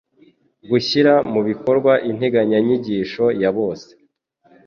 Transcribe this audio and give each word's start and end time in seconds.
gushyira 0.69 1.13
mu 1.31 1.41
bikorwa 1.47 1.93
integanyanyigisho 2.11 3.25
yabose 3.41 3.91